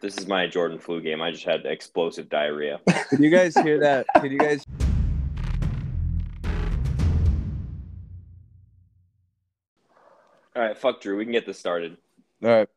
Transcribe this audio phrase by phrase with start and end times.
[0.00, 1.20] This is my Jordan flu game.
[1.20, 2.80] I just had explosive diarrhea.
[3.10, 4.06] Can you guys hear that?
[4.16, 4.64] Can you guys?
[10.56, 11.16] All right, fuck Drew.
[11.16, 11.96] We can get this started.
[12.42, 12.68] All right.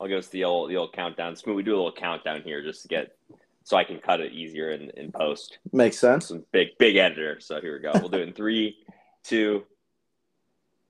[0.00, 1.36] I'll give us the old the old countdown.
[1.36, 1.56] Smooth.
[1.56, 3.16] We do a little countdown here just to get
[3.64, 5.58] so I can cut it easier in, in post.
[5.72, 6.28] Makes sense.
[6.28, 7.40] Some big big editor.
[7.40, 7.92] So here we go.
[7.94, 8.78] We'll do it in three,
[9.24, 9.64] two.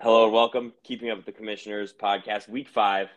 [0.01, 0.75] Hello and welcome.
[0.85, 3.09] Keeping up with the commissioners podcast, week five.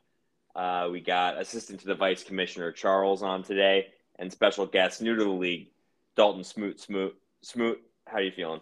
[0.56, 5.16] Uh, we got assistant to the vice commissioner Charles on today, and special guest new
[5.16, 5.70] to the league,
[6.16, 6.80] Dalton Smoot.
[6.80, 7.16] Smoot.
[7.42, 7.80] Smoot.
[8.08, 8.62] How are you feeling?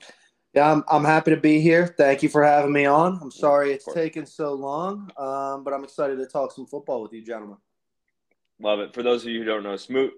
[0.54, 1.88] Yeah, I'm, I'm happy to be here.
[1.98, 3.20] Thank you for having me on.
[3.22, 7.14] I'm sorry it's taken so long, um, but I'm excited to talk some football with
[7.14, 7.58] you, gentlemen.
[8.60, 8.94] Love it.
[8.94, 10.14] For those of you who don't know Smoot,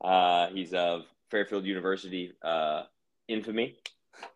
[0.00, 2.84] uh, he's of Fairfield University uh,
[3.28, 3.76] infamy.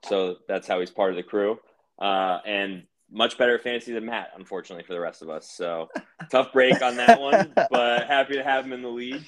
[0.05, 1.59] So that's how he's part of the crew.
[1.99, 2.85] Uh, and
[3.15, 5.49] much better fantasy than Matt, unfortunately, for the rest of us.
[5.49, 5.89] So
[6.31, 9.25] tough break on that one, but happy to have him in the lead.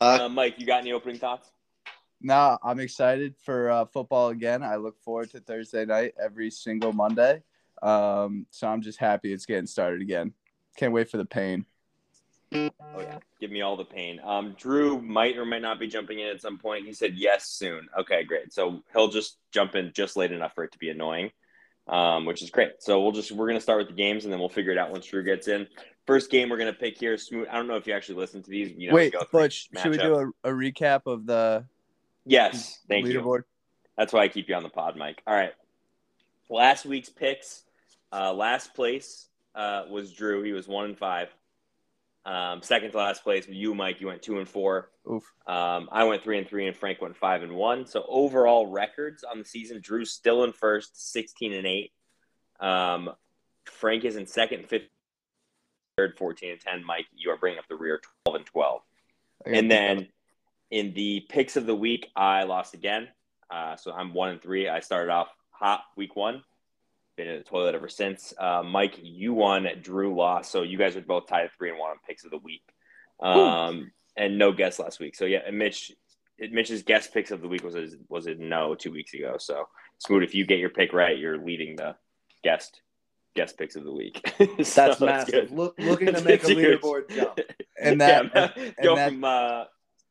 [0.00, 1.50] Uh, Uh, Mike, you got any opening thoughts?
[2.20, 4.62] No, I'm excited for uh, football again.
[4.62, 7.42] I look forward to Thursday night every single Monday.
[7.82, 10.34] Um, so I'm just happy it's getting started again.
[10.76, 11.64] Can't wait for the pain.
[12.52, 14.20] Oh yeah, give me all the pain.
[14.24, 16.86] Um, Drew might or might not be jumping in at some point.
[16.86, 17.88] He said yes soon.
[17.98, 18.52] Okay, great.
[18.52, 21.30] So he'll just jump in just late enough for it to be annoying,
[21.88, 22.72] um, which is great.
[22.80, 24.90] So we'll just we're gonna start with the games and then we'll figure it out
[24.90, 25.66] once Drew gets in.
[26.06, 27.16] First game we're gonna pick here.
[27.18, 27.48] Smooth.
[27.50, 28.72] I don't know if you actually listen to these.
[28.76, 31.64] You know, Wait, Butch, should we do a, a recap of the
[32.24, 33.20] Yes, thank you.
[33.20, 33.44] leaderboard?
[33.96, 35.22] That's why I keep you on the pod, Mike.
[35.26, 35.52] All right.
[36.50, 37.64] Last week's picks.
[38.12, 40.42] Uh, last place uh, was Drew.
[40.42, 41.28] He was one and five.
[42.28, 44.90] Um, second to last place, you, Mike, you went two and four.
[45.10, 45.24] Oof.
[45.46, 47.86] Um, I went three and three, and Frank went five and one.
[47.86, 51.92] So overall records on the season, Drew's still in first, sixteen and eight.
[52.60, 53.10] Um,
[53.64, 54.88] Frank is in second, fifth,
[55.96, 56.84] third, fourteen and ten.
[56.84, 58.82] Mike, you are bringing up the rear, twelve and twelve.
[59.46, 60.04] And then up-
[60.70, 63.08] in the picks of the week, I lost again.
[63.50, 64.68] Uh, so I'm one and three.
[64.68, 66.42] I started off hot week one.
[67.18, 68.32] Been in the toilet ever since.
[68.38, 69.66] Uh, Mike, you won.
[69.82, 70.52] Drew lost.
[70.52, 72.62] So you guys are both tied at three and one on picks of the week.
[73.20, 75.16] Um, and no guess last week.
[75.16, 75.90] So yeah, and Mitch,
[76.38, 79.34] Mitch's guest picks of the week was a, was a no two weeks ago.
[79.40, 79.64] So
[79.98, 81.96] Smoot, if you get your pick right, you're leading the
[82.44, 82.80] guest
[83.34, 84.20] guest picks of the week.
[84.64, 85.32] So That's massive.
[85.32, 85.50] good.
[85.50, 87.40] Look, looking to make a leaderboard jump.
[87.82, 89.64] and that Yeah, go that- from uh,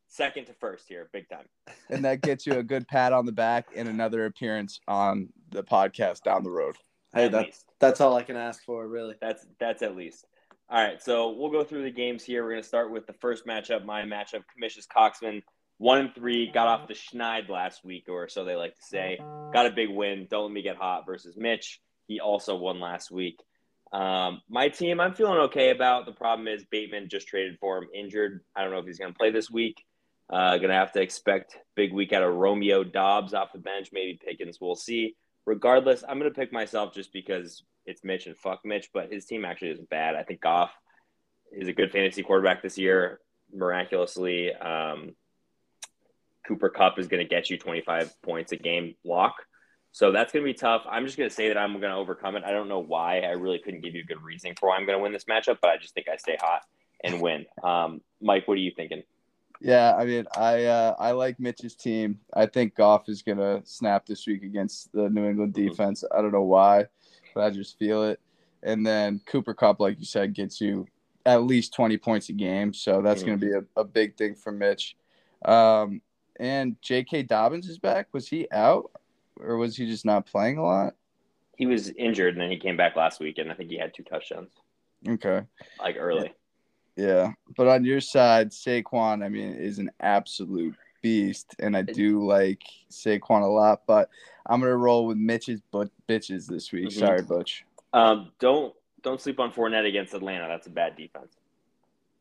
[0.09, 1.45] second to first here, big time.
[1.89, 5.63] and that gets you a good pat on the back and another appearance on the
[5.63, 6.75] podcast down the road.
[7.13, 7.65] Hey, at that, least.
[7.79, 9.15] that's all I can ask for, really.
[9.21, 10.25] That's that's at least.
[10.69, 12.43] All right, so we'll go through the games here.
[12.43, 13.85] We're going to start with the first matchup.
[13.85, 15.41] My matchup, Commissions Coxman,
[15.77, 19.17] one and three, got off the schneid last week, or so they like to say.
[19.53, 20.27] Got a big win.
[20.29, 21.79] Don't let me get hot versus Mitch.
[22.07, 23.39] He also won last week.
[23.93, 26.05] Um, my team, I'm feeling okay about.
[26.05, 28.41] The problem is Bateman just traded for him, injured.
[28.55, 29.81] I don't know if he's going to play this week.
[30.29, 33.89] Uh, going to have to expect big week out of Romeo Doubs off the bench,
[33.93, 34.57] maybe Pickens.
[34.59, 35.15] We'll see.
[35.47, 39.25] Regardless, I'm going to pick myself just because it's Mitch and fuck Mitch, but his
[39.25, 40.13] team actually isn't bad.
[40.13, 40.71] I think Goff
[41.53, 43.21] is a good fantasy quarterback this year,
[43.53, 44.53] miraculously.
[44.53, 45.15] Um,
[46.45, 49.35] Cooper Kupp is going to get you 25 points a game block.
[49.93, 50.83] So that's going to be tough.
[50.85, 52.43] I'm just going to say that I'm going to overcome it.
[52.43, 53.21] I don't know why.
[53.21, 55.25] I really couldn't give you a good reasoning for why I'm going to win this
[55.25, 56.63] matchup, but I just think I stay hot
[57.05, 57.45] and win.
[57.63, 59.03] Um, Mike, what are you thinking?
[59.59, 62.19] Yeah, I mean, I uh, I like Mitch's team.
[62.33, 65.69] I think Goff is gonna snap this week against the New England Mhm.
[65.69, 66.03] defense.
[66.15, 66.85] I don't know why,
[67.33, 68.19] but I just feel it.
[68.63, 70.87] And then Cooper Kupp, like you said, gets you
[71.25, 74.51] at least twenty points a game, so that's gonna be a, a big thing for
[74.51, 74.95] Mitch.
[75.45, 76.01] Um,
[76.39, 77.23] and J.K.
[77.23, 78.07] Dobbins is back.
[78.13, 78.91] Was he out,
[79.39, 80.95] or was he just not playing a lot?
[81.57, 83.91] He was injured and then he came back last week, and I think he had
[83.93, 84.51] two touchdowns,
[85.07, 85.41] Okay.
[85.79, 86.31] like early.
[86.97, 92.25] Yeah, but on your side, Saquon, I mean, is an absolute beast, and I do
[92.25, 93.83] like Saquon a lot.
[93.85, 94.09] But
[94.47, 96.89] I'm gonna roll with Mitch's but bitches this week.
[96.89, 96.99] Mhm.
[96.99, 97.65] Sorry, Butch.
[97.93, 100.47] Um, don't don't sleep on Fournette against Atlanta.
[100.47, 101.37] That's a bad defense.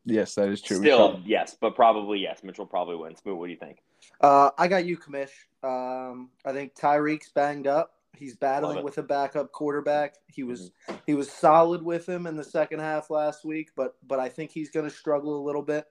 [0.05, 0.77] Yes, that is true.
[0.77, 2.43] Still, yes, but probably yes.
[2.43, 3.15] Mitch will probably win.
[3.15, 3.79] Smoot, what do you think?
[4.21, 5.31] Uh, I got you, Commish.
[5.63, 7.96] Um, I think Tyreek's banged up.
[8.17, 10.15] He's battling with a backup quarterback.
[10.27, 10.71] He was
[11.05, 14.51] he was solid with him in the second half last week, but but I think
[14.51, 15.85] he's going to struggle a little bit.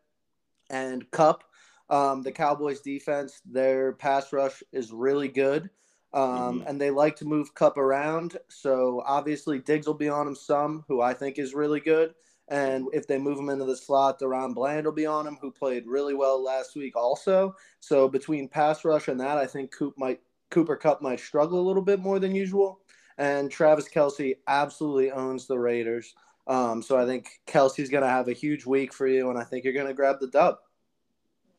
[0.71, 1.45] And Kupp,
[1.91, 5.71] um, the Cowboys defense, their pass rush is really good.
[6.13, 6.67] Um, Mhm.
[6.67, 8.39] And they like to move Kupp around.
[8.49, 12.15] So obviously Diggs will be on him some, who I think is really good.
[12.49, 15.51] And if they move him into the slot, DaRon Bland will be on him, who
[15.51, 17.57] played really well last week also.
[17.81, 20.21] So between pass rush and that, I think Coop might
[20.51, 22.81] Cooper Kupp might struggle a little bit more than usual.
[23.19, 26.15] And Travis Kelce absolutely owns the Raiders.
[26.47, 29.43] Um, so I think Kelce's going to have a huge week for you, and I
[29.45, 30.57] think you're going to grab the dub.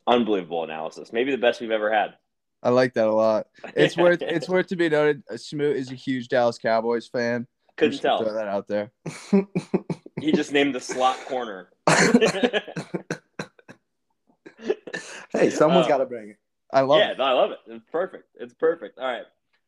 [0.06, 1.12] Unbelievable analysis.
[1.12, 2.16] Maybe the best we've ever had.
[2.63, 3.48] I like that a lot.
[3.75, 5.24] It's worth it's worth to be noted.
[5.36, 7.48] Smoot is a huge Dallas Cowboys fan.
[7.75, 8.92] Couldn't Just to Throw that out there.
[10.19, 11.69] He just named the slot corner.
[15.31, 16.38] hey, someone's Uh, got to bring it.
[16.72, 17.18] I love yeah, it.
[17.18, 17.60] Yeah, I love it.
[17.68, 18.25] It's perfect.
[18.36, 19.00] It's perfect.
[19.00, 19.25] All right.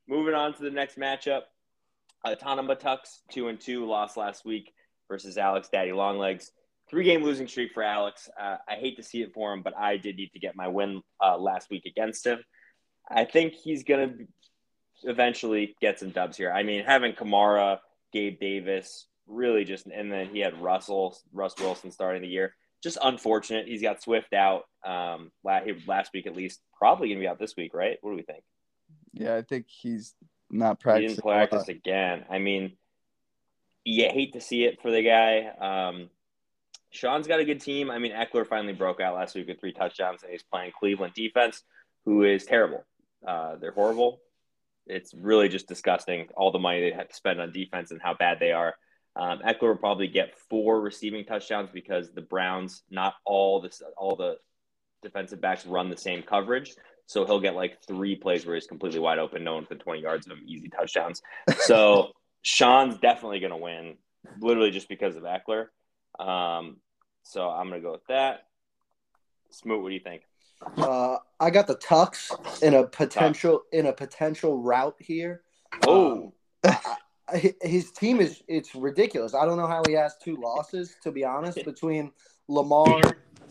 [0.08, 1.42] Moving on to the next matchup.
[2.26, 4.74] Tanama Tucks, two and two, lost last week
[5.08, 6.52] versus Alex Daddy Longlegs.
[6.90, 8.30] Three game losing streak for Alex.
[8.40, 10.68] Uh, I hate to see it for him, but I did need to get my
[10.68, 12.40] win uh, last week against him.
[13.10, 14.28] I think he's going to
[15.10, 16.52] eventually get some dubs here.
[16.52, 17.80] I mean, having Kamara,
[18.12, 22.56] Gabe Davis, really just, and then he had Russell, Russ Wilson starting the year.
[22.82, 23.68] Just unfortunate.
[23.68, 26.62] He's got Swift out um, last, last week at least.
[26.78, 27.98] Probably going to be out this week, right?
[28.02, 28.44] What do we think?
[29.14, 30.14] Yeah, I think he's
[30.50, 31.10] not practicing.
[31.10, 32.26] He didn't practice again.
[32.30, 32.74] I mean,
[33.84, 35.50] you hate to see it for the guy.
[35.60, 36.10] Um,
[36.92, 37.92] Sean's got a good team.
[37.92, 41.14] I mean, Ekeler finally broke out last week with three touchdowns, and he's playing Cleveland
[41.14, 41.64] defense,
[42.06, 42.86] who is terrible.
[43.26, 44.22] Uh, they're horrible.
[44.88, 48.16] It's really just disgusting all the money they had to spend on defense and how
[48.16, 48.76] bad they are.
[49.16, 54.16] Um, Ekeler will probably get four receiving touchdowns because the Browns, not all the all
[54.16, 54.38] the
[55.02, 56.76] defensive backs run the same coverage.
[57.06, 60.00] So he'll get like three plays where he's completely wide open, no one for 20
[60.02, 61.22] yards of him, easy touchdowns.
[61.62, 62.12] So
[62.44, 63.98] Sean's definitely going to win,
[64.40, 65.68] literally just because of Ekeler.
[66.20, 66.78] Um,
[67.24, 68.46] so I'm going to go with that.
[69.50, 70.22] Smoot, what do you think?
[70.78, 72.32] Uh, I got the Tucks
[72.62, 75.42] in a potential in a potential route here.
[75.88, 76.34] Oh,
[76.64, 76.96] Um, I-
[77.62, 79.34] his team is it's ridiculous.
[79.34, 82.12] I don't know how he has two losses to be honest between
[82.48, 83.02] Lamar,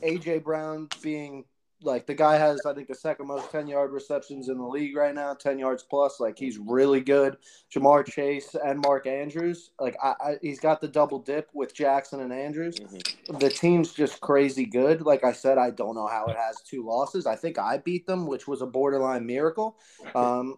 [0.02, 1.44] AJ Brown being
[1.82, 4.96] like the guy has I think the second most 10 yard receptions in the league
[4.96, 6.19] right now, 10 yards plus.
[6.19, 7.36] Like he's really good.
[7.72, 9.70] Ja'Marr Chase and Mark Andrews.
[9.78, 12.80] Like I, I he's got the double dip with Jackson and Andrews.
[12.80, 13.38] mhm.
[13.38, 15.02] The team's just crazy good.
[15.02, 17.26] Like I said, I don't know how it has two losses.
[17.26, 19.76] I think I beat them, which was a borderline miracle.
[20.14, 20.56] Um,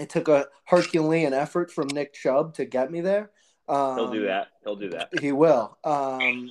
[0.00, 3.30] it took a Herculean effort from Nick Chubb to get me there.
[3.68, 4.48] Um, he'll do that.
[4.64, 5.10] He'll do that.
[5.20, 5.76] He will.
[5.84, 6.50] Um,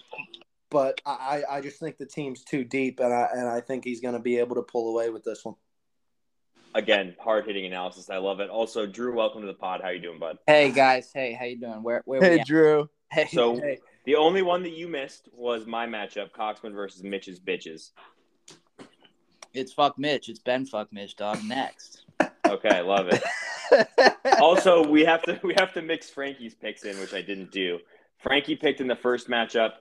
[0.69, 4.01] but I, I just think the team's too deep, and I and I think he's
[4.01, 5.55] going to be able to pull away with this one.
[6.75, 8.09] Again, hard hitting analysis.
[8.09, 8.49] I love it.
[8.49, 9.81] Also, Drew, welcome to the pod.
[9.81, 10.38] How you doing, bud?
[10.45, 11.81] Hey guys, hey, how you doing?
[11.81, 12.45] Where where Hey, at?
[12.45, 12.89] Drew.
[13.11, 13.79] Hey, So- hey.
[14.05, 17.91] The only one that you missed was my matchup, Coxman versus Mitch's bitches.
[19.53, 20.29] it's fuck Mitch.
[20.29, 21.43] It's Ben fuck Mitch, dog.
[21.43, 22.05] Next.
[22.47, 23.23] Okay, I love it.
[24.41, 27.79] also, we have to we have to mix Frankie's picks in, which I didn't do.
[28.19, 29.73] Frankie picked in the first matchup.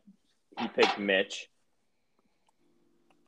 [0.59, 1.49] He picked Mitch.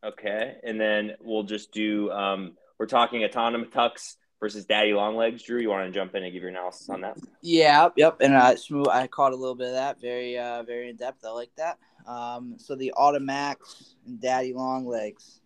[0.05, 2.11] Okay, and then we'll just do.
[2.11, 5.43] Um, we're talking autonomous tucks versus Daddy Longlegs.
[5.43, 7.17] Drew, you want to jump in and give your analysis on that?
[7.43, 8.19] Yeah, yep.
[8.21, 8.89] And uh, smooth.
[8.89, 10.01] I caught a little bit of that.
[10.01, 11.25] Very uh, very in depth.
[11.25, 11.79] I like that.
[12.07, 15.41] Um, so the Automax and Daddy Longlegs.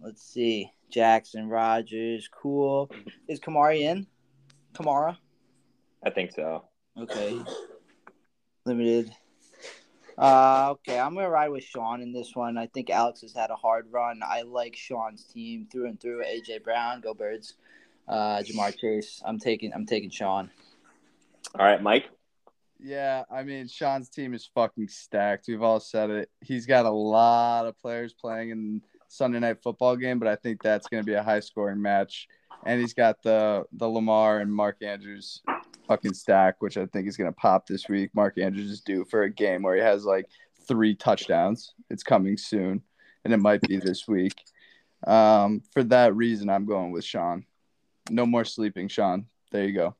[0.00, 0.72] Let's see.
[0.90, 2.90] Jackson Rogers, cool.
[3.28, 4.06] Is Kamari in?
[4.74, 5.16] Kamara.
[6.04, 6.64] I think so.
[6.98, 7.40] Okay.
[8.64, 9.12] Limited.
[10.18, 12.58] Uh, okay, I'm gonna ride with Sean in this one.
[12.58, 14.20] I think Alex has had a hard run.
[14.22, 16.22] I like Sean's team through and through.
[16.22, 17.54] AJ Brown, go Birds.
[18.06, 19.22] Uh, Ja'Marr Chase.
[19.24, 19.72] I'm taking.
[19.72, 20.50] I'm taking Sean.
[21.58, 22.04] All right, Mike.
[22.78, 25.46] Yeah, I mean, Sean's team is fucking stacked.
[25.48, 26.30] We've all said it.
[26.40, 30.62] He's got a lot of players playing in Sunday night football game, but I think
[30.62, 32.28] that's going to be a high scoring match.
[32.64, 35.42] And he's got the the Lamar and Mark Andrews
[35.88, 38.10] fucking stack, which I think is going to pop this week.
[38.14, 40.26] Mark Andrews is due for a game where he has like
[40.68, 41.74] three touchdowns.
[41.90, 42.82] It's coming soon,
[43.24, 44.44] and it might be this week.
[45.06, 47.44] Um, for that reason, I'm going with Sean.
[48.10, 49.26] No more sleeping, Sean.
[49.50, 49.96] There you go.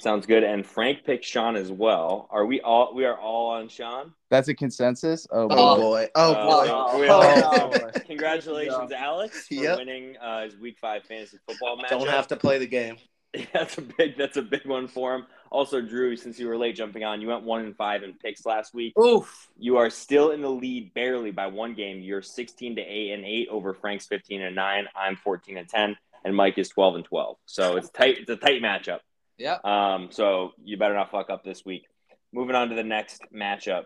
[0.00, 0.44] Sounds good.
[0.44, 2.28] And Frank picked Sean as well.
[2.30, 2.94] Are we all?
[2.94, 4.12] We are all on Sean.
[4.30, 5.26] That's a consensus.
[5.30, 5.80] Oh, Oh boy.
[5.80, 6.08] boy!
[6.14, 6.66] Oh Uh, boy!
[7.06, 7.90] so Oh, all- no.
[8.06, 9.78] Congratulations, Alex, for Yep.
[9.78, 11.90] winning uh, his Week Five fantasy football match.
[11.90, 12.96] Don't have to play the game.
[13.52, 14.16] That's a big.
[14.16, 15.26] That's a big one for him.
[15.50, 18.44] Also, Drew, since you were late jumping on, you went one and five in picks
[18.46, 18.96] last week.
[18.98, 19.48] Oof.
[19.58, 22.00] You are still in the lead, barely by one game.
[22.00, 24.86] You're 16 to eight and eight over Frank's 15 and nine.
[24.94, 27.36] I'm 14 and 10, and Mike is 12 and 12.
[27.46, 28.18] So it's tight.
[28.20, 29.00] It's a tight matchup.
[29.38, 29.64] Yep.
[29.64, 31.86] Um, so you better not fuck up this week.
[32.32, 33.84] Moving on to the next matchup.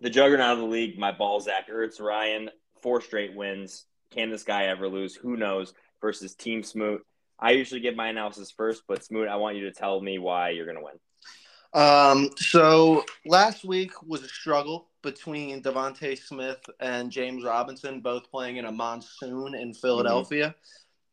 [0.00, 2.50] The juggernaut of the league, my ball, Zach Ertz, Ryan,
[2.82, 3.84] four straight wins.
[4.10, 5.14] Can this guy ever lose?
[5.14, 5.74] Who knows?
[6.00, 7.02] Versus Team Smoot.
[7.38, 10.50] I usually give my analysis first, but Smoot, I want you to tell me why
[10.50, 10.98] you're going to win.
[11.74, 18.58] Um, so last week was a struggle between DeVonta Smith and James Robinson, both playing
[18.58, 20.54] in a monsoon in Philadelphia.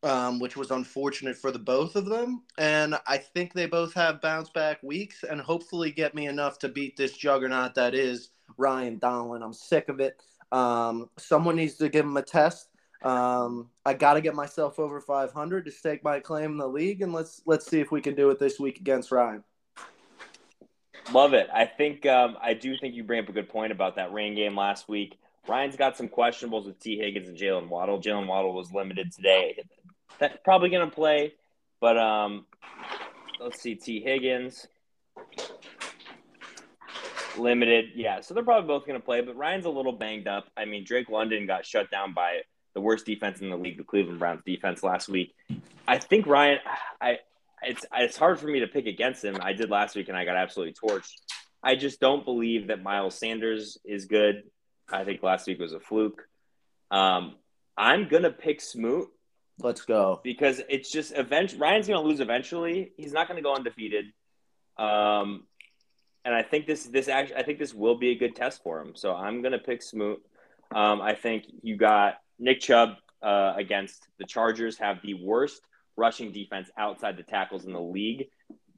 [0.02, 2.44] Um, which was unfortunate for the both of them.
[2.56, 6.70] And I think they both have bounce back weeks and hopefully get me enough to
[6.70, 9.44] beat this juggernaut that is Ryan Donlin.
[9.44, 10.18] I'm sick of it.
[10.52, 12.70] Um, someone needs to give him a test.
[13.02, 17.02] Um, I got to get myself over 500 to stake my claim in the league,
[17.02, 19.42] and let's let's see if we can do it this week against Ryan.
[21.12, 21.48] Love it.
[21.52, 24.34] I think um, I do think you bring up a good point about that rain
[24.34, 25.18] game last week.
[25.48, 28.00] Ryan's got some questionables with Tee Higgins and Jaylen Waddle.
[28.00, 29.58] Jaylen Waddle was limited today.
[30.18, 31.34] That's probably going to play,
[31.80, 32.46] but um,
[33.40, 33.74] let's see.
[33.74, 34.66] Tee Higgins
[37.38, 37.90] limited.
[37.94, 40.48] Yeah, so they're probably both going to play, but Ryan's a little banged up.
[40.56, 42.40] I mean, Drake London got shut down by
[42.74, 45.34] the worst defense in the league, the Cleveland Browns defense last week.
[45.88, 46.58] I think Ryan,
[47.00, 47.18] I
[47.62, 49.36] it's it's hard for me to pick against him.
[49.40, 51.12] I did last week and I got absolutely torched.
[51.62, 54.44] I just don't believe that Miles Sanders is good.
[54.90, 56.22] I think last week was a fluke.
[56.90, 57.34] Um,
[57.76, 59.08] I'm gonna pick Smoot.
[59.62, 61.54] Let's go because it's just event.
[61.58, 62.92] Ryan's gonna lose eventually.
[62.96, 64.06] He's not gonna go undefeated.
[64.76, 65.44] Um,
[66.24, 68.80] and I think this this actually I think this will be a good test for
[68.80, 68.94] him.
[68.94, 70.22] So I'm gonna pick Smoot.
[70.74, 75.62] Um, I think you got Nick Chubb uh, against the Chargers have the worst
[75.96, 78.28] rushing defense outside the tackles in the league.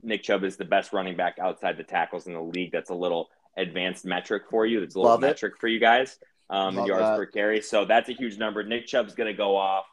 [0.02, 2.72] Nick Chubb is the best running back outside the tackles in the league.
[2.72, 4.82] That's a little advanced metric for you.
[4.82, 5.60] It's a little Love metric it.
[5.60, 6.18] for you guys
[6.50, 7.16] um, in yards that.
[7.16, 7.60] per carry.
[7.62, 8.64] So that's a huge number.
[8.64, 9.84] Nick Chubb's going to go off.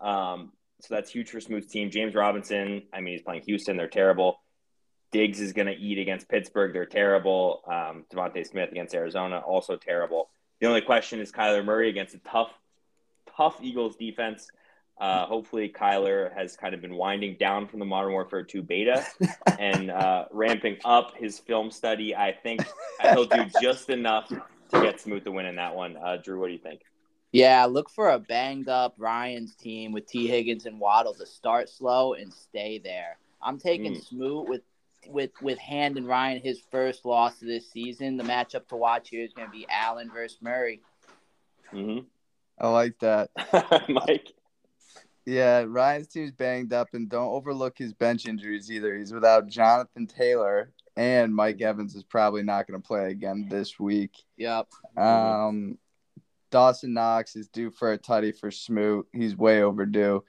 [0.00, 1.90] Um, so that's huge for Smooth's team.
[1.90, 3.76] James Robinson, I mean, he's playing Houston.
[3.76, 4.40] They're terrible.
[5.12, 6.72] Diggs is going to eat against Pittsburgh.
[6.72, 7.62] They're terrible.
[7.66, 10.28] Um, DeVonta Smith against Arizona, also terrible.
[10.60, 12.52] The only question is Kyler Murray against a tough,
[13.36, 14.48] tough Eagles defense.
[14.98, 19.04] Uh, hopefully, Kyler has kind of been winding down from the Modern Warfare 2 beta
[19.58, 22.16] and uh, ramping up his film study.
[22.16, 22.66] I think
[23.02, 25.96] he'll do just enough to get Smooth to win in that one.
[25.96, 26.80] Uh, Drew, what do you think?
[27.36, 31.68] Yeah, look for a banged up Ryan's team with Tee Higgins and Waddle to start
[31.68, 33.18] slow and stay there.
[33.42, 34.02] I'm taking mm.
[34.02, 34.62] Smoot with
[35.06, 38.16] with with Hand and Ryan his first loss of this season.
[38.16, 40.80] The matchup to watch here is going to be Allen versus Murray.
[41.74, 42.06] Mm-hmm.
[42.58, 43.28] I like that,
[43.90, 44.32] Mike.
[45.26, 48.96] Yeah, Ryan's team's banged up, and don't overlook his bench injuries either.
[48.96, 53.78] He's without Jonathan Taylor, and Mike Evans is probably not going to play again this
[53.78, 54.12] week.
[54.38, 54.68] Yep.
[54.96, 55.76] Um,
[56.56, 59.06] Dawson Knox is due for a tutty for Smoot.
[59.12, 60.24] He's way overdue.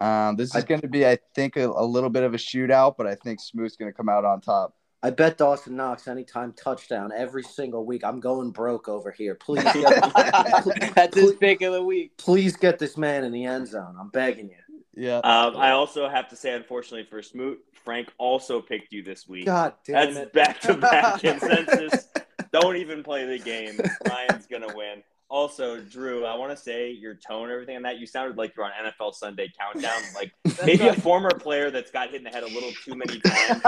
[0.00, 2.94] Um, this is going to be, I think, a, a, little bit of a shootout,
[2.96, 4.74] but I think Smoot's going to come out on top.
[5.02, 8.02] I bet Dawson Knox anytime touchdown every single week.
[8.02, 9.34] I'm going broke over here.
[9.34, 12.16] Please, get, that's his pick of the week.
[12.16, 13.94] Please get this man in the end zone.
[14.00, 14.82] I'm begging you.
[14.96, 15.18] Yeah.
[15.18, 19.44] Um, I also have to say, unfortunately for Smoot, Frank also picked you this week.
[19.44, 22.08] God damn That's back to back consensus.
[22.52, 23.78] Don't even play the game.
[24.08, 25.02] Ryan's gonna win.
[25.30, 27.98] Also, Drew, I want to say your tone and everything on that.
[27.98, 30.32] You sounded like you're on NFL Sunday Countdown, like
[30.64, 33.62] maybe a former player that's got hit in the head a little too many times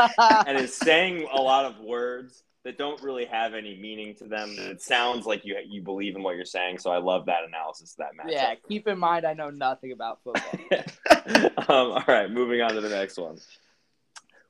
[0.47, 4.55] and is saying a lot of words that don't really have any meaning to them.
[4.59, 7.93] It sounds like you you believe in what you're saying, so I love that analysis
[7.93, 8.33] of that match.
[8.33, 10.61] Yeah, keep in mind I know nothing about football.
[11.69, 13.39] um, all right, moving on to the next one.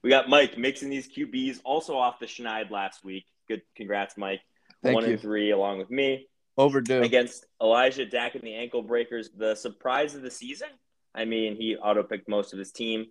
[0.03, 3.27] We got Mike mixing these QBs, also off the schneid last week.
[3.49, 4.41] Good, congrats, Mike.
[4.83, 5.13] Thank One you.
[5.13, 6.27] and three along with me.
[6.61, 7.03] Overdue.
[7.03, 10.69] Against Elijah Dak and the ankle breakers, the surprise of the season.
[11.15, 13.07] I mean, he auto picked most of his team.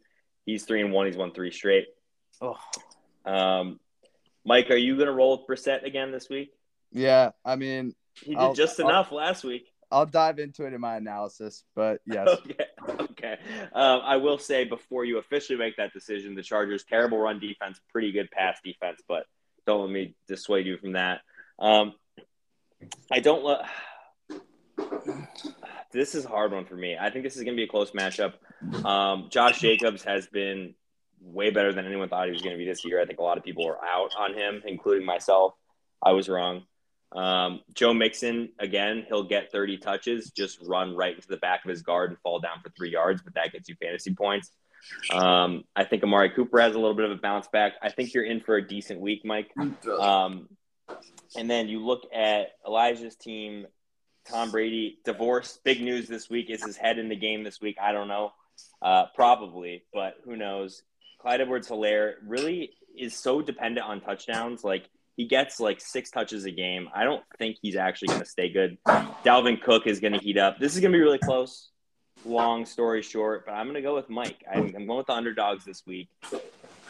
[0.45, 1.07] He's three and one.
[1.07, 1.87] He's won three straight.
[2.41, 2.57] Oh.
[3.25, 3.79] Um,
[4.45, 6.53] Mike, are you going to roll with Brissett again this week?
[6.91, 9.67] Yeah, I mean, he did I'll, just enough I'll, last week.
[9.91, 12.27] I'll dive into it in my analysis, but yes.
[12.27, 12.65] okay.
[12.87, 13.37] Okay.
[13.73, 17.79] Um, I will say before you officially make that decision, the Chargers' terrible run defense,
[17.91, 19.25] pretty good pass defense, but
[19.67, 21.21] don't let me dissuade you from that.
[21.59, 21.93] Um,
[23.11, 23.65] I don't love.
[25.91, 26.97] This is a hard one for me.
[26.99, 28.33] I think this is going to be a close matchup.
[28.85, 30.75] Um, Josh Jacobs has been
[31.21, 33.01] way better than anyone thought he was going to be this year.
[33.01, 35.53] I think a lot of people were out on him, including myself.
[36.01, 36.63] I was wrong.
[37.11, 41.69] Um, Joe Mixon, again, he'll get 30 touches, just run right into the back of
[41.69, 44.51] his guard and fall down for three yards, but that gets you fantasy points.
[45.11, 47.73] Um, I think Amari Cooper has a little bit of a bounce back.
[47.81, 49.51] I think you're in for a decent week, Mike.
[49.99, 50.47] Um,
[51.35, 53.67] and then you look at Elijah's team,
[54.27, 55.59] Tom Brady, divorce.
[55.63, 56.49] Big news this week.
[56.49, 57.77] Is his head in the game this week?
[57.81, 58.31] I don't know.
[58.81, 60.83] Uh, probably, but who knows?
[61.19, 64.63] Clyde Edwards Helaire really is so dependent on touchdowns.
[64.63, 66.89] Like he gets like six touches a game.
[66.93, 68.77] I don't think he's actually going to stay good.
[68.87, 70.59] Dalvin Cook is going to heat up.
[70.59, 71.69] This is going to be really close.
[72.25, 74.43] Long story short, but I'm going to go with Mike.
[74.49, 76.09] I'm, I'm going with the underdogs this week.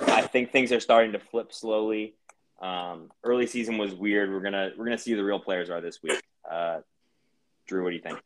[0.02, 2.16] I think things are starting to flip slowly.
[2.62, 4.32] Um, early season was weird.
[4.32, 6.22] We're gonna we're gonna see who the real players are this week.
[6.50, 6.80] Uh,
[7.68, 8.20] Drew, what do you think?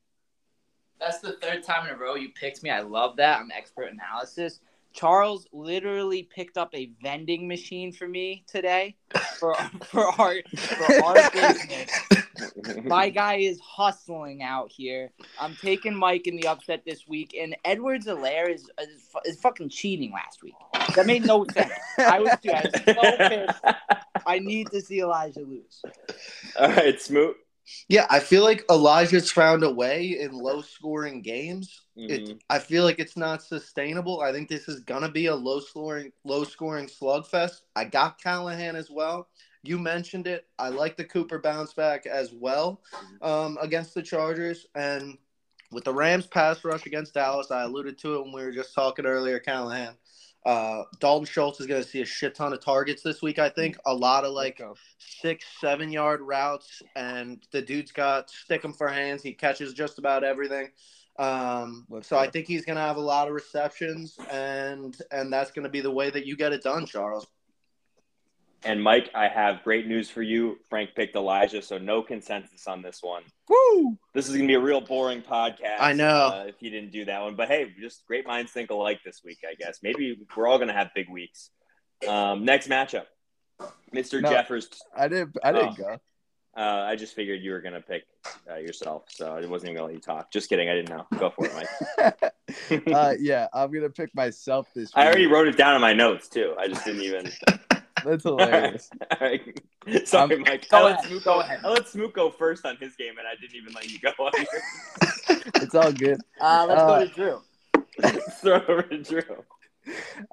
[0.99, 2.69] That's the third time in a row you picked me.
[2.69, 3.39] I love that.
[3.39, 4.59] I'm expert analysis.
[4.93, 8.95] Charles literally picked up a vending machine for me today
[9.39, 11.91] for for our for our business.
[12.83, 15.11] My guy is hustling out here.
[15.39, 19.69] I'm taking Mike in the upset this week, and Edwards Helaire is, is is fucking
[19.69, 20.55] cheating last week.
[20.95, 21.71] That made no sense.
[21.97, 23.77] I was, dude, I was so pissed.
[24.25, 25.81] I need to see Elijah lose.
[26.59, 27.37] All right, Smoot.
[27.87, 31.81] Yeah, I feel like Elijah's found a way in low scoring games.
[31.97, 32.09] Mhm.
[32.09, 34.21] It, I feel like it's not sustainable.
[34.21, 37.61] I think this is gonna be a low scoring, low scoring slugfest.
[37.75, 39.29] I got Callahan as well.
[39.63, 40.45] You mentioned it.
[40.59, 42.81] I like the Cooper bounce back as well
[43.21, 45.17] um, against the Chargers, and
[45.71, 48.75] with the Rams pass rush against Dallas, I alluded to it when we were just
[48.75, 49.39] talking earlier.
[49.39, 49.95] Callahan,
[50.45, 53.39] uh, Dalton Schultz is gonna see a shit ton of targets this week.
[53.39, 54.61] I think a lot of like
[54.97, 59.23] six, seven yard routes, and the dude's got Stickum for hands.
[59.23, 60.69] He catches just about everything.
[61.19, 65.51] Um, Let's so I think he's gonna have a lot of receptions, and and that's
[65.51, 67.27] gonna be the way that you get it done, Charles.
[68.65, 70.57] And Mike, I have great news for you.
[70.69, 73.23] Frank picked Elijah, so no consensus on this one.
[73.49, 73.97] Woo!
[74.13, 75.77] This is gonna be a real boring podcast.
[75.79, 76.31] I know.
[76.33, 79.21] uh, if you didn't do that one, but hey, just great minds think alike this
[79.25, 79.39] week.
[79.49, 81.49] I guess maybe we're all gonna have big weeks.
[82.07, 83.05] Um, next matchup,
[83.93, 84.21] Mr.
[84.21, 84.29] No.
[84.29, 84.69] Jeffers.
[84.95, 85.35] I didn't.
[85.43, 85.83] I didn't Oh.
[85.83, 85.97] go.
[86.55, 88.03] Uh, I just figured you were gonna pick
[88.49, 90.31] uh, yourself, so I wasn't even gonna let you talk.
[90.31, 90.69] Just kidding.
[90.69, 91.05] I didn't know.
[91.19, 92.87] Go for it, Mike.
[92.95, 94.97] uh, yeah, I'm gonna pick myself this week.
[94.97, 96.53] I already wrote it down in my notes too.
[96.57, 97.29] I just didn't even.
[98.05, 98.89] That's hilarious.
[99.11, 99.61] All right.
[100.05, 100.69] Sorry, Mike.
[100.69, 101.59] Go I let ahead, Smoot go go, ahead.
[101.63, 104.11] I let Smoot go first on his game, and I didn't even let you go
[104.19, 105.41] on yours.
[105.55, 106.19] it's all good.
[106.39, 107.41] Uh, let's Uh, go to Drew.
[108.41, 109.21] Throw it over to Drew.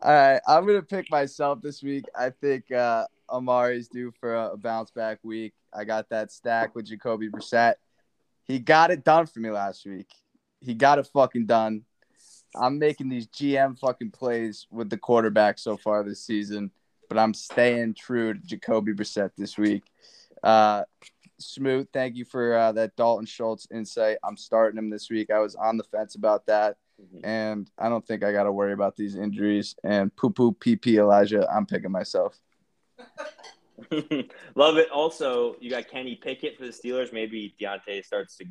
[0.02, 2.04] All right, I'm gonna pick myself this week.
[2.16, 5.54] I think uh, Amari's due for a, a bounce back week.
[5.72, 7.74] I got that stack with Jacoby Brissett.
[8.46, 10.08] He got it done for me last week.
[10.60, 11.82] He got it fucking done.
[12.54, 16.70] I'm making these GM fucking plays with the quarterback so far this season,
[17.10, 19.82] but I'm staying true to Jacoby Brissett this week.
[20.42, 20.84] Uh,
[21.38, 24.16] Smooth, thank you for uh, that Dalton Schultz insight.
[24.24, 25.30] I'm starting him this week.
[25.30, 26.76] I was on the fence about that
[27.22, 29.74] and I don't think I got to worry about these injuries.
[29.84, 32.38] And poo poo PP Elijah, I'm picking myself.
[34.54, 34.90] Love it.
[34.90, 37.12] Also, you got Kenny Pickett for the Steelers.
[37.12, 38.46] Maybe Diontae starts to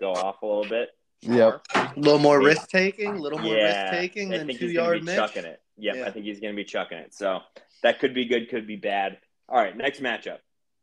[0.00, 0.90] go off a little bit.
[1.22, 1.66] Yep.
[1.96, 2.48] A little more Yeah.
[2.48, 5.16] risk taking, a little more yeah, risk taking I than two he's yard be Mitch.
[5.16, 5.60] chucking it.
[5.76, 6.04] Yep, Yeah.
[6.06, 7.14] I think he's going to be chucking it.
[7.14, 7.40] So
[7.82, 9.18] that could be good, could be bad.
[9.48, 10.38] All right, next matchup.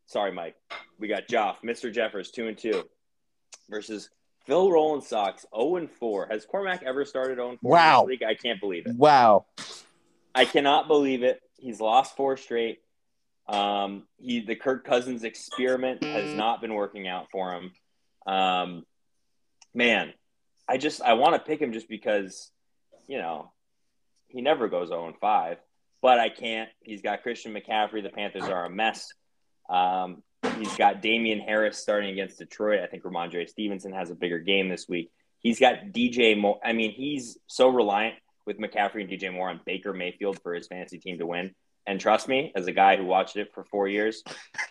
[0.06, 0.56] Sorry, Mike.
[0.98, 1.92] We got Joff, Mr.
[1.92, 2.84] Jeffers, two and two,
[3.70, 4.10] versus
[4.46, 6.26] Phil Rollins Sox, zero and four.
[6.30, 7.76] Has Cormac ever started zero and four?
[7.76, 8.04] in this Wow.
[8.04, 8.22] league?
[8.22, 8.96] I can't believe it.
[8.96, 9.46] Wow.
[10.34, 11.40] I cannot believe it.
[11.58, 12.80] He's lost four straight.
[13.48, 17.72] Um, he the Kirk Cousins experiment has not been working out for him.
[18.26, 18.86] Um,
[19.74, 20.12] man,
[20.68, 22.50] I just I want to pick him just because
[23.06, 23.50] you know
[24.28, 25.58] he never goes zero and five,
[26.00, 26.70] but I can't.
[26.80, 28.02] He's got Christian McCaffrey.
[28.02, 29.08] The Panthers are a mess.
[29.68, 30.22] Um,
[30.58, 32.80] he's got Damien Harris starting against Detroit.
[32.80, 35.10] I think Rhamondre Stevenson has a bigger game this week.
[35.40, 36.60] He's got DJ Moore.
[36.64, 38.14] I mean, he's so reliant
[38.46, 41.54] with McCaffrey and DJ Moore on Baker Mayfield for his fantasy team to win.
[41.86, 44.22] And trust me, as a guy who watched it for four years,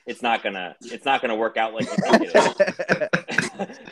[0.05, 3.09] it's not gonna it's not gonna work out like you think.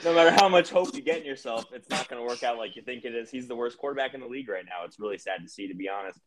[0.04, 2.76] no matter how much hope you get in yourself, it's not gonna work out like
[2.76, 3.30] you think it is.
[3.30, 4.86] He's the worst quarterback in the league right now.
[4.86, 6.20] It's really sad to see, to be honest.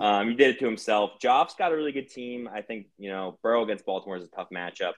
[0.00, 1.12] Um, he did it to himself.
[1.22, 2.48] Joff's got a really good team.
[2.52, 4.92] I think you know Burrow against Baltimore is a tough matchup,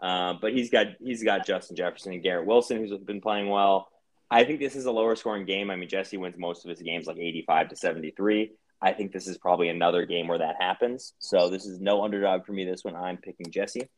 [0.00, 3.88] uh, but he's got he's got Justin Jefferson and Garrett Wilson, who's been playing well.
[4.30, 5.70] I think this is a lower scoring game.
[5.70, 8.52] I mean, Jesse wins most of his games like 85 to 73.
[8.82, 11.14] I think this is probably another game where that happens.
[11.18, 12.96] So this is no underdog for me this one.
[12.96, 13.88] I'm picking Jesse.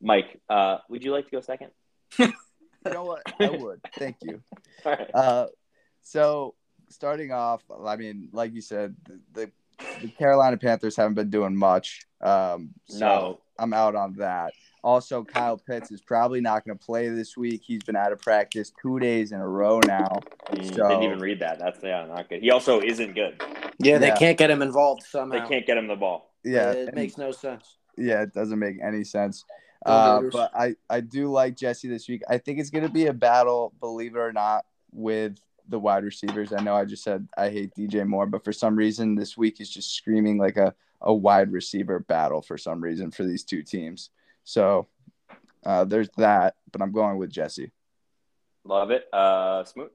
[0.00, 1.70] Mike, uh, would you like to go second?
[2.86, 3.22] You know what?
[3.40, 3.80] I would.
[3.96, 4.42] Thank you.
[4.84, 5.10] All right.
[5.14, 5.46] Uh,
[6.02, 6.54] so
[6.88, 8.94] starting off, I mean, like you said,
[9.32, 9.50] the,
[10.00, 12.02] the Carolina Panthers haven't been doing much.
[12.20, 13.38] Um, so No.
[13.58, 14.52] I'm out on that.
[14.84, 17.62] Also, Kyle Pitts is probably not going to play this week.
[17.64, 20.08] He's been out of practice two days in a row now.
[20.60, 21.60] So- Didn't even read that.
[21.60, 22.42] That's yeah, not good.
[22.42, 23.40] He also isn't good.
[23.78, 24.16] Yeah, they Yeah.
[24.16, 25.40] can't get him involved somehow.
[25.40, 26.32] They can't get him the ball.
[26.44, 27.76] Yeah, it and- makes no sense.
[27.96, 29.44] yeah, it doesn't make any sense.
[29.84, 32.22] Go Uh, but I, I do like Jesse this week.
[32.28, 36.04] I think it's going to be a battle, believe it or not, with the wide
[36.04, 36.52] receivers.
[36.52, 39.60] I know I just said I hate DJ Moore, but for some reason this week
[39.60, 43.62] is just screaming like a, a wide receiver battle for some reason for these two
[43.62, 44.10] teams.
[44.44, 44.88] So
[45.64, 47.72] uh, there's that, but I'm going with Jesse.
[48.64, 49.06] Love it.
[49.12, 49.92] Uh, Smoot.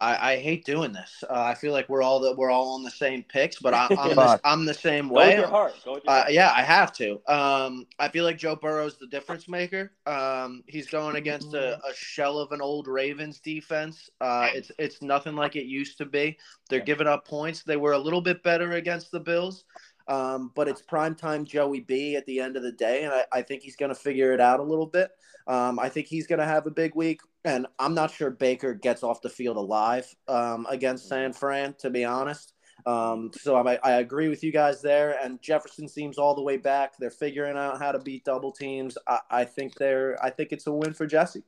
[0.00, 1.22] I, I hate doing this.
[1.28, 3.86] Uh, I feel like we're all the, we're all on the same picks, but I,
[3.98, 5.36] I'm the, I'm the same Go with way.
[5.36, 5.74] your heart.
[5.84, 7.20] Go with your Uh, yeah, I have to.
[7.28, 9.92] Um, I feel like Joe Burrow's the difference maker.
[10.06, 14.08] Um, he's going against a, a shell of an old Ravens defense.
[14.20, 16.38] Uh, it's it's nothing like it used to be.
[16.68, 17.62] They're giving up points.
[17.62, 19.64] They were a little bit better against the Bills,
[20.08, 23.42] um, but it's primetime Joey B at the end of the day, and I, I
[23.42, 25.10] think he's going to figure it out a little bit.
[25.46, 28.74] Um, I think he's going to have a big week, and I'm not sure Baker
[28.74, 32.52] gets off the field alive um, against San Fran, to be honest.
[32.86, 35.18] Um, so I, I agree with you guys there.
[35.22, 36.94] And Jefferson seems all the way back.
[36.98, 38.96] They're figuring out how to beat double teams.
[39.06, 40.22] I, I think they're.
[40.22, 41.42] I think it's a win for Jesse.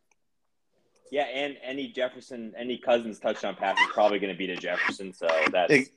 [1.11, 5.13] Yeah, and any Jefferson, any Cousins touchdown pass is probably going to be to Jefferson.
[5.13, 5.91] So that's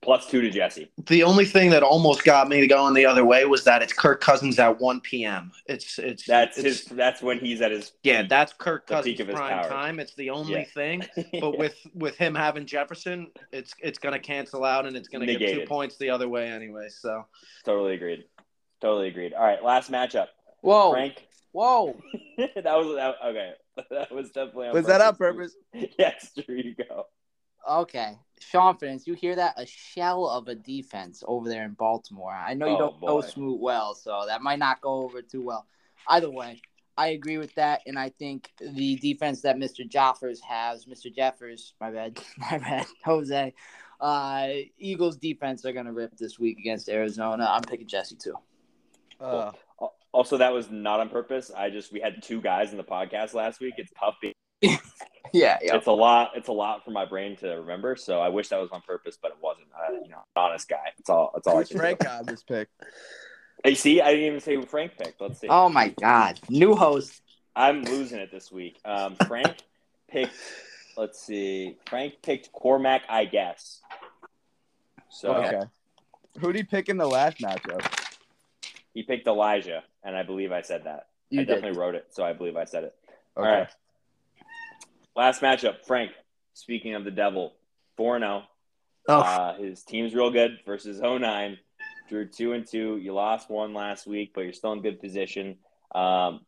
[0.00, 0.90] plus two to Jesse.
[1.06, 4.20] The only thing that almost got me going the other way was that it's Kirk
[4.20, 5.50] Cousins at 1 p.m.
[5.66, 6.96] It's it's That's it's, his.
[6.96, 7.92] That's when he's at his.
[8.02, 8.22] yeah.
[8.28, 9.68] That's Kirk the peak Cousins of his prime powers.
[9.70, 10.00] time.
[10.00, 10.64] It's the only Yeah.
[10.64, 11.06] thing.
[11.40, 15.26] But with with him having Jefferson, it's it's going to cancel out and it's going
[15.26, 16.88] to give two points the other way anyway.
[16.90, 17.24] So
[17.64, 18.24] totally agreed.
[18.80, 19.34] Totally agreed.
[19.34, 20.28] All right, last matchup.
[20.60, 21.26] Whoa, Frank.
[21.52, 21.96] whoa.
[22.38, 23.52] that was that, okay.
[23.90, 25.54] That was definitely on Was that on purpose?
[25.98, 26.30] yes.
[26.34, 27.06] There you go.
[27.68, 28.12] Okay,
[28.50, 29.06] confidence.
[29.06, 29.54] You hear that?
[29.56, 32.32] A shell of a defense over there in Baltimore.
[32.32, 33.20] I know you Oh, don't know.
[33.20, 35.66] Smoot well, so that might not go over too well.
[36.08, 36.60] Either way,
[36.96, 39.88] I agree with that, and I think the defense that Mr.
[39.88, 41.14] Joffers has, Mr.
[41.14, 43.54] Jeffers, my bad, my bad, Jose,
[44.00, 44.48] uh,
[44.78, 47.46] Eagles defense are gonna rip this week against Arizona.
[47.50, 48.34] I'm picking Jesse too.
[49.20, 51.50] Uh, Al- Also, that was not on purpose.
[51.56, 53.74] I just we had two guys in the podcast last week.
[53.76, 54.16] It's tough.
[54.20, 54.34] being-
[55.32, 55.76] Yeah, yeah.
[55.76, 56.32] It's a lot.
[56.34, 57.96] It's a lot for my brain to remember.
[57.96, 59.68] So I wish that was on purpose, but it wasn't.
[59.76, 60.92] I, you know, honest guy.
[60.96, 61.30] That's all.
[61.34, 62.08] That's all I who's can Frank do.
[62.08, 62.68] on this pick?
[63.64, 65.20] Hey, see, I didn't even say who Frank picked.
[65.20, 65.48] Let's see.
[65.48, 67.20] Oh my God, new host.
[67.56, 68.78] I'm losing it this week.
[68.84, 69.56] Um, Frank
[70.08, 70.36] picked.
[70.96, 71.76] Let's see.
[71.88, 73.80] Frank picked Cormac, I guess.
[75.08, 75.62] So Okay.
[76.40, 77.84] Who did he pick in the last matchup?
[78.94, 81.08] he picked Elijah, and I believe I said that.
[81.30, 81.54] You I did.
[81.54, 82.94] definitely wrote it, so I believe I said it.
[83.36, 83.48] Okay.
[83.48, 83.68] All right.
[85.18, 86.12] Last matchup, Frank.
[86.54, 87.56] Speaking of the devil,
[87.96, 88.44] 4 0.
[89.08, 91.58] Oh, Uh, his team's real good versus 09.
[92.08, 92.98] Drew 2 and 2.
[92.98, 95.56] You lost one last week, but you're still in good position.
[95.92, 96.46] Um,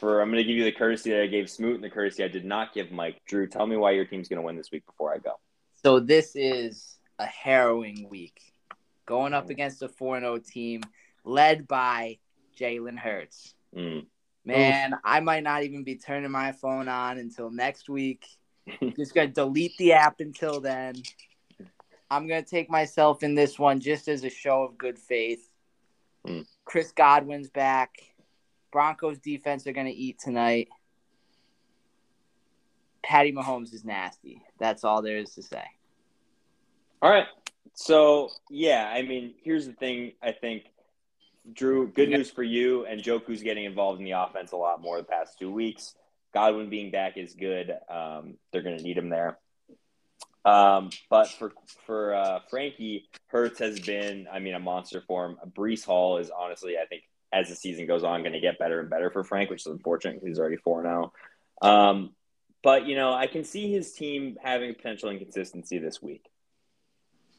[0.00, 2.24] for I'm going to give you the courtesy that I gave Smoot and the courtesy
[2.24, 3.20] I did not give Mike.
[3.28, 5.34] Drew, tell me why your team's going to win this week before I go.
[5.84, 8.40] So this is a harrowing week.
[9.06, 10.80] Going up against a 4 0 team
[11.24, 12.18] led by
[12.58, 13.54] Jalen Hurts.
[13.72, 14.06] Mm.
[14.48, 18.26] Man, I might not even be turning my phone on until next week.
[18.96, 20.94] just going to delete the app until then.
[22.10, 25.46] I'm going to take myself in this one just as a show of good faith.
[26.26, 26.40] Hmm.
[26.64, 27.96] Chris Godwin's back.
[28.72, 30.68] Broncos defense are going to eat tonight.
[33.02, 34.42] Patty Mahomes is nasty.
[34.58, 35.64] That's all there is to say.
[37.02, 37.26] All right.
[37.74, 40.12] So, yeah, I mean, here's the thing.
[40.22, 40.64] I think,
[41.52, 42.84] Drew, good news for you.
[42.86, 45.94] And Njoku's getting involved in the offense a lot more the past two weeks.
[46.34, 47.72] Godwin being back is good.
[47.88, 49.38] Um, they're going to need him there.
[50.44, 51.52] Um, but for
[51.84, 55.36] for uh, Frankie, Hurts has been, I mean, a monster for him.
[55.50, 58.80] Breece Hall is honestly, I think, as the season goes on, going to get better
[58.80, 61.12] and better for Frank, which is unfortunate because he's already four now.
[61.60, 62.14] Um,
[62.62, 66.24] but you know, I can see his team having potential inconsistency this week.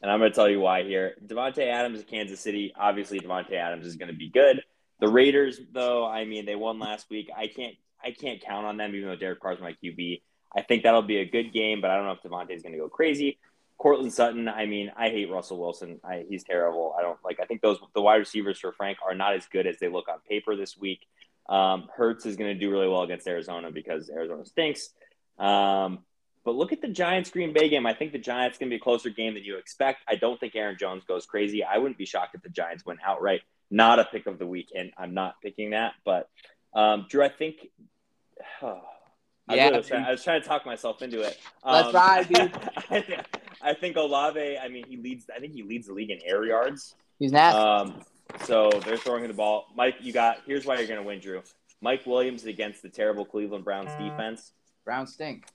[0.02, 1.14] And I'm going to tell you why here.
[1.24, 4.62] Davante Adams Kansas City, obviously Davante Adams is going to be good.
[5.00, 7.30] The Raiders, though, I mean, they won last week.
[7.36, 10.22] I can't I can't count on them, even though Derek Carr's my QB.
[10.56, 12.72] I think that'll be a good game, but I don't know if Davante is going
[12.72, 13.38] to go crazy.
[13.78, 16.00] Courtland Sutton, I mean, I hate Russell Wilson.
[16.04, 16.94] I, he's terrible.
[16.98, 17.40] I don't like.
[17.40, 20.08] I think those the wide receivers for Frank are not as good as they look
[20.08, 21.06] on paper this week.
[21.48, 24.90] Um, Hurts is going to do really well against Arizona because Arizona stinks.
[25.38, 26.00] Um,
[26.44, 27.86] but look at the Giants Green Bay game.
[27.86, 30.02] I think the Giants going to be a closer game than you expect.
[30.08, 31.62] I don't think Aaron Jones goes crazy.
[31.62, 33.42] I wouldn't be shocked if the Giants went outright.
[33.70, 35.92] Not a pick of the week, and I'm not picking that.
[36.04, 36.28] But
[36.74, 37.56] um, Drew, I think.
[38.62, 41.36] I, Yeah, was trying, I was trying to talk myself into it.
[41.64, 42.52] Um, Let's ride, dude.
[43.62, 44.58] I, think Olave.
[44.58, 45.26] I mean, he leads.
[45.34, 46.94] I think he leads the league in air yards.
[47.18, 47.58] He's nasty.
[47.58, 48.02] Um,
[48.44, 49.66] so they're throwing the ball.
[49.74, 50.38] Mike, you got.
[50.46, 51.42] Here's why you're going to win, Drew.
[51.80, 54.52] Mike Williams against the terrible Cleveland Browns defense.
[54.84, 55.46] Brown stink.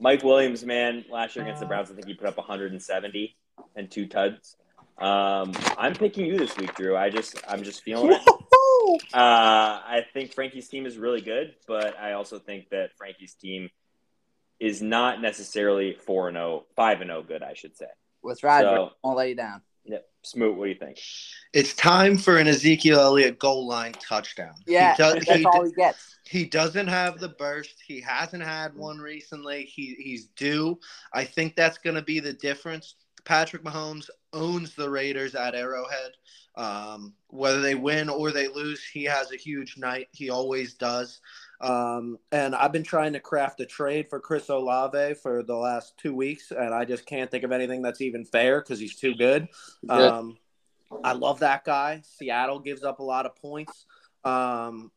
[0.00, 3.36] Mike Williams, man, last year against the Browns, I think he put up 170
[3.76, 4.56] and two tuds.
[4.98, 6.96] Um, I'm picking you this week, Drew.
[6.96, 8.20] I just, I'm just feeling it.
[9.14, 13.70] Uh, I think Frankie's team is really good, but I also think that Frankie's team
[14.58, 17.86] is not necessarily 4 and 0, 5 and 0 good, I should say.
[18.22, 18.90] Let's ride, So-.
[19.04, 19.62] Won't let you down.
[19.90, 20.06] Yep.
[20.22, 20.98] Smoot, what do you think?
[21.52, 24.54] It's time for an Ezekiel Elliott goal line touchdown.
[24.66, 26.16] Yeah, he, does, that's he, all he gets.
[26.26, 27.82] he doesn't have the burst.
[27.84, 29.64] He hasn't had one recently.
[29.64, 30.78] He he's due.
[31.14, 32.96] I think that's going to be the difference.
[33.24, 36.12] Patrick Mahomes owns the Raiders at Arrowhead.
[36.56, 40.08] Um, whether they win or they lose, he has a huge night.
[40.12, 41.20] He always does.
[41.60, 45.98] Um, and I've been trying to craft a trade for Chris Olave for the last
[45.98, 49.14] two weeks, and I just can't think of anything that's even fair because he's too
[49.14, 49.48] good.
[49.88, 50.38] Um,
[51.04, 52.02] I love that guy.
[52.04, 53.84] Seattle gives up a lot of points.
[54.24, 54.90] Um,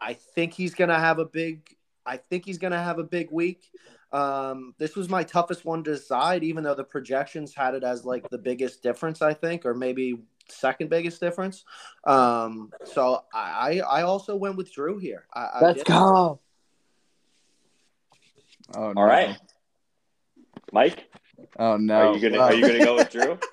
[0.00, 1.62] I think he's gonna have a big.
[2.04, 3.70] I think he's gonna have a big week.
[4.12, 8.04] Um, this was my toughest one to decide, even though the projections had it as
[8.04, 9.22] like the biggest difference.
[9.22, 11.64] I think, or maybe second biggest difference.
[12.04, 15.26] Um, so I I also went with Drew here.
[15.32, 15.86] I, I Let's did.
[15.86, 16.40] go.
[18.74, 19.00] Oh no.
[19.00, 19.36] All right.
[20.72, 21.06] Mike,
[21.58, 22.12] Oh no.
[22.12, 23.38] are you gonna are you gonna go with Drew?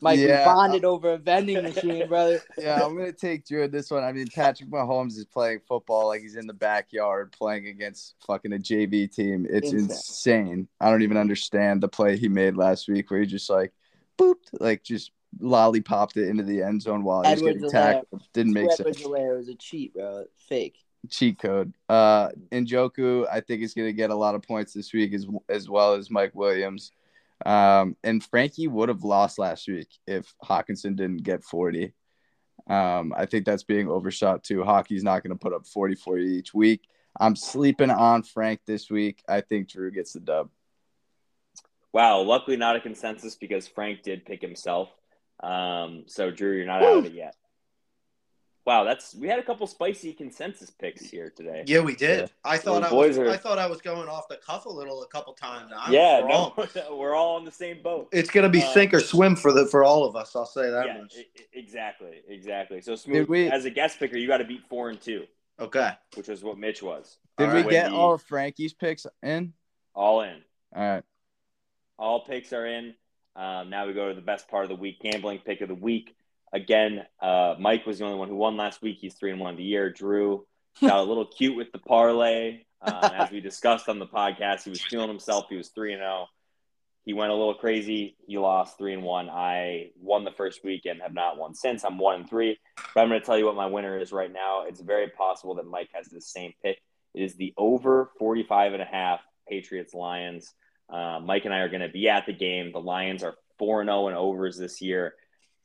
[0.00, 0.38] Mike, Yeah.
[0.40, 2.40] we bonded over a vending machine, brother.
[2.58, 4.04] yeah, I'm gonna take Drew in this one.
[4.04, 8.52] I mean, Patrick Mahomes is playing football like he's in the backyard playing against fucking
[8.52, 9.44] a JV team.
[9.50, 9.80] It's Insane.
[9.90, 10.68] insane.
[10.80, 13.72] I don't even understand the play he made last week where he just like
[14.16, 18.22] booped, like just lollipopped it into the end zone while he was Edwards getting tackled.
[18.32, 19.02] Didn't make Edward sense.
[19.02, 20.24] Helaire was a cheat, bro.
[20.48, 20.78] Fake.
[21.08, 21.74] Cheat code.
[21.88, 25.68] Uh, Njoku, I think is gonna get a lot of points this week as as
[25.68, 26.92] well as Mike Williams.
[27.46, 31.94] Um, and Frankie would have lost last week if Hockenson didn't get 40.
[32.66, 34.64] Um, I think that's being overshot too.
[34.64, 36.82] Hockey's not going to put up 40 for you each week.
[37.18, 39.22] I'm sleeping on Frank this week.
[39.28, 40.50] I think Drew gets the dub.
[41.92, 44.90] Wow, luckily not a consensus because Frank did pick himself.
[45.40, 47.34] Um, so Drew, you're not out of it yet.
[48.66, 51.64] Wow, that's we had a couple spicy consensus picks here today.
[51.66, 52.30] Yeah, we did.
[52.44, 53.18] I thought Those I was.
[53.18, 55.72] are- I thought I was going off the cuff a little a couple times.
[55.74, 56.52] I'm yeah, wrong.
[56.76, 58.08] no, we're all on the same boat.
[58.12, 60.36] It's gonna be Uh, sink or swim for the for all of us.
[60.36, 61.14] I'll say that Yeah, much.
[61.54, 62.82] exactly, exactly.
[62.82, 65.24] So smooth we- as a guest picker, you got to beat four and two,
[65.58, 65.92] Okay.
[66.14, 67.16] which is what Mitch was.
[67.38, 67.70] Did All we right.
[67.70, 67.96] get Wendy.
[67.96, 69.54] all of Frankie's picks in?
[69.94, 70.42] All in.
[70.76, 71.04] All right.
[71.98, 72.94] All picks are in.
[73.38, 75.74] Um, now we go to the best part of the week, gambling pick of the
[75.74, 76.16] week.
[76.52, 78.98] Again, uh, Mike was the only one who won last week.
[79.00, 79.90] He's three and one of the year.
[79.90, 80.44] Drew
[80.80, 82.62] got a little cute with the parlay.
[82.82, 85.46] Um, as we discussed on the podcast, he was feeling himself.
[85.48, 86.26] He was three and zero.
[87.04, 88.16] He went a little crazy.
[88.26, 89.30] He lost three and one.
[89.30, 91.84] I won the first week and have not won since.
[91.84, 92.58] I'm one and three.
[92.94, 94.64] But I'm going to tell you what my winner is right now.
[94.66, 96.78] It's very possible that Mike has the same pick.
[97.14, 100.52] It is the over 45 and a half Patriots Lions.
[100.88, 102.72] Uh, Mike and I are going to be at the game.
[102.72, 105.14] The Lions are 4 0 in overs this year.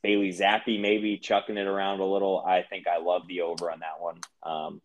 [0.02, 2.44] Bailey Zappe maybe chucking it around a little.
[2.46, 4.20] I think I love the over on that one.
[4.44, 4.82] Um,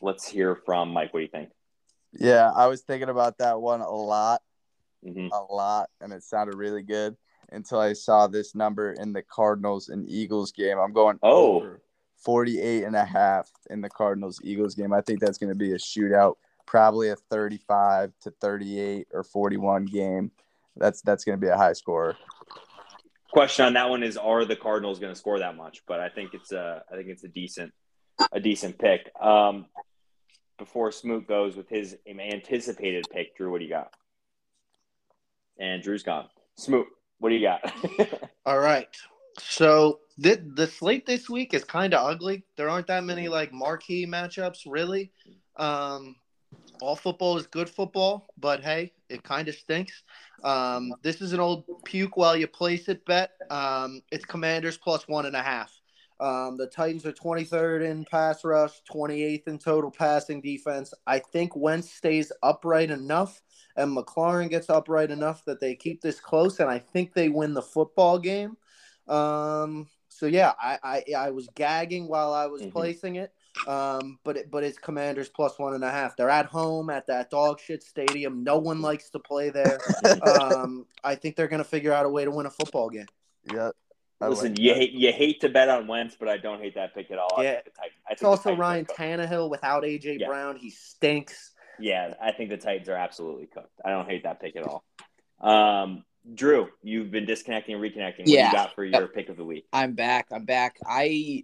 [0.00, 1.12] let's hear from Mike.
[1.12, 1.50] What do you think?
[2.12, 4.40] Yeah, I was thinking about that one a lot,
[5.04, 7.16] hmm a lot, and it sounded really good
[7.50, 10.78] until I saw this number in the Cardinals and Eagles game.
[10.78, 11.56] I'm going Oh.
[11.56, 11.82] over
[12.24, 14.92] 48 and a half in the Cardinals Eagles game.
[14.92, 16.36] I think that's going to be a shootout,
[16.72, 20.30] probably a 35 to 38 or 41 game.
[20.74, 22.16] That's that's going to be a high score.
[23.30, 25.82] Question on that one is: Are the Cardinals going to score that much?
[25.86, 27.74] But I think it's a, I think it's a decent,
[28.32, 29.12] a decent pick.
[29.20, 29.66] Um,
[30.58, 33.92] before Smoot goes with his anticipated pick, Drew, what do you got?
[35.58, 36.28] And Drew's gone.
[36.56, 36.86] Smoot,
[37.18, 37.70] what do you got?
[38.46, 38.88] All right.
[39.38, 42.44] So the the slate this week is kind of ugly.
[42.56, 45.12] There aren't that many like marquee matchups, really.
[45.56, 46.16] Um,
[46.80, 50.02] all football is good football, but hey, it kind of stinks.
[50.42, 53.32] Um, this is an old puke while you place it bet.
[53.50, 55.72] Um, it's Commanders plus one and a half.
[56.18, 60.92] Um, the Titans are 23rd in pass rush, 28th in total passing defense.
[61.06, 63.42] I think Wentz stays upright enough
[63.76, 67.54] and McLaurin gets upright enough that they keep this close, and I think they win
[67.54, 68.56] the football game.
[69.08, 72.72] Um, so yeah, I, I I was gagging while I was Mhm.
[72.72, 73.32] placing it.
[73.66, 76.16] Um, but it, but it's Commanders plus one and a half.
[76.16, 78.42] They're at home at that dog shit stadium.
[78.44, 79.78] No one likes to play there.
[80.40, 83.06] um, I think they're gonna figure out a way to win a football game.
[83.52, 83.70] Yeah.
[84.20, 84.78] I Listen, like you that.
[84.78, 87.34] hate you hate to bet on Wentz, but I don't hate that pick at all.
[87.36, 87.52] I Yeah.
[87.54, 88.86] think the Titans- I It's think the also Titans are Ryan.
[89.20, 90.28] Tannehill without AJ Yeah.
[90.28, 90.56] Brown.
[90.56, 91.52] He stinks.
[91.78, 93.80] Yeah, I think the Titans are absolutely cooked.
[93.84, 94.84] I don't hate that pick at all.
[95.40, 98.20] Um, Drew, you've been disconnecting and reconnecting.
[98.20, 98.46] What Yeah.
[98.46, 99.66] you got for your pick of the week?
[99.72, 100.28] I'm back.
[100.30, 100.76] I'm back.
[100.86, 101.42] I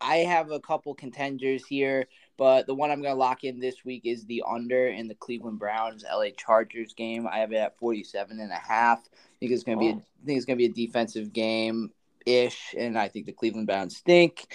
[0.00, 2.06] I have a couple contenders here,
[2.36, 5.14] but the one I'm going to lock in this week is the under in the
[5.14, 7.26] Cleveland Browns LA Chargers game.
[7.26, 8.98] I have it at 47 and a half.
[8.98, 10.02] I think it's going to be a, Oh.
[10.24, 11.92] Think it's going to be a defensive game
[12.26, 14.46] ish and I think the Cleveland Browns stink.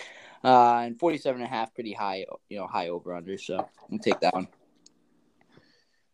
[0.43, 3.89] Uh, and 47 and a half pretty high, you know, high over under, so I'm
[3.89, 4.47] going to take that one.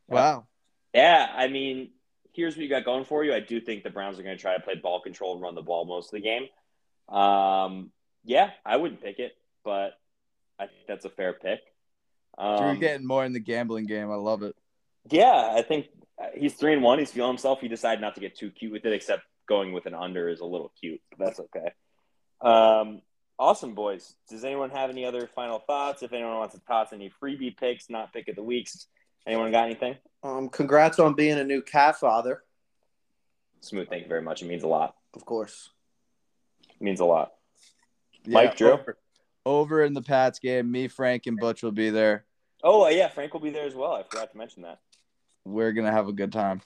[0.07, 0.47] Wow.
[0.93, 1.91] Yeah, I mean,
[2.33, 3.33] here's what you got going for you.
[3.33, 5.55] I do think the Browns are going to try to play ball control and run
[5.55, 6.47] the ball most of the game.
[7.09, 7.91] Um,
[8.27, 9.31] yeah, I wouldn't pick it,
[9.63, 9.93] but
[10.59, 11.61] I think that's a fair pick.
[12.37, 14.11] Um, Drew getting more in the gambling game.
[14.11, 14.55] I love it.
[15.09, 15.87] Yeah, I think
[16.35, 16.99] he's three and one.
[16.99, 17.61] He's feeling himself.
[17.61, 20.41] He decided not to get too cute with it, except going with an under is
[20.41, 21.01] a little cute.
[21.09, 21.71] But that's okay.
[22.41, 23.01] Um,
[23.39, 24.13] awesome, boys.
[24.29, 26.03] Does anyone have any other final thoughts?
[26.03, 28.87] If anyone wants to toss any freebie picks, not pick of the weeks,
[29.25, 29.95] anyone got anything?
[30.21, 32.43] Um, congrats on being a new cat father.
[33.61, 33.87] Smooth.
[33.87, 34.41] Thank you very much.
[34.41, 34.95] It means a lot.
[35.15, 35.69] Of course.
[36.69, 37.31] It means a lot.
[38.27, 38.71] Yeah, Mike, Drew?
[38.71, 38.97] Over,
[39.45, 42.25] over in the Pats game, me, Frank, and Butch will be there.
[42.61, 43.93] Oh uh, yeah, Frank will be there as well.
[43.93, 44.79] I forgot to mention that.
[45.45, 46.61] We're gonna have a good time.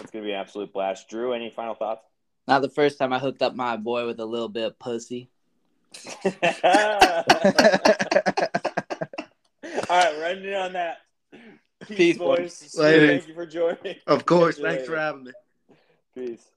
[0.00, 1.08] It's gonna be an absolute blast.
[1.08, 2.06] Drew, any final thoughts?
[2.46, 5.30] Not the first time I hooked up my boy with a little bit of pussy.
[6.24, 6.32] All
[9.90, 10.98] right, we're ending on that.
[11.86, 12.74] Peace, Peace, boys.
[12.78, 13.08] Later.
[13.08, 13.96] Thank you for joining.
[14.06, 14.56] Of course.
[14.56, 15.32] Catch you Thanks for having me.
[16.14, 16.50] Peace.